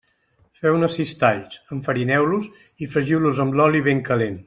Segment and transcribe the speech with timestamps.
[0.61, 2.51] Feu-ne sis talls, enfarineu-los
[2.87, 4.39] i fregiu-los amb l'oli ben calent.